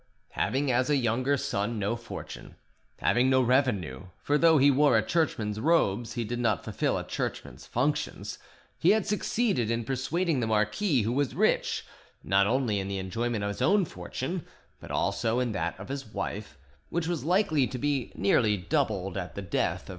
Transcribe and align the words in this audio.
Having 0.29 0.71
as 0.71 0.89
a 0.89 0.95
younger 0.95 1.37
son 1.37 1.77
no 1.77 1.95
fortune, 1.95 2.55
having 2.97 3.29
no 3.29 3.39
revenue, 3.39 4.07
for 4.23 4.35
though 4.35 4.57
he 4.57 4.71
wore 4.71 4.97
a 4.97 5.05
Churchman's 5.05 5.59
robes 5.59 6.13
he 6.13 6.23
did 6.23 6.39
not 6.39 6.63
fulfil 6.63 6.97
a 6.97 7.03
Churchman's 7.05 7.67
functions, 7.67 8.39
he 8.79 8.93
had 8.93 9.05
succeeded 9.05 9.69
in 9.69 9.83
persuading 9.83 10.39
the 10.39 10.47
marquis, 10.47 11.03
who 11.03 11.11
was 11.13 11.35
rich, 11.35 11.85
not 12.23 12.47
only 12.47 12.79
in 12.79 12.87
the 12.87 12.97
enjoyment 12.97 13.43
of 13.43 13.49
his 13.49 13.61
own 13.61 13.85
fortune, 13.85 14.43
but 14.79 14.89
also 14.89 15.37
in 15.39 15.51
that 15.51 15.79
of 15.79 15.89
his 15.89 16.03
wife, 16.07 16.57
which 16.89 17.05
was 17.07 17.23
likely 17.23 17.67
to 17.67 17.77
be 17.77 18.11
nearly 18.15 18.57
doubled 18.57 19.17
at 19.17 19.35
the 19.35 19.41
death 19.43 19.83
of 19.83 19.89
M. 19.89 19.89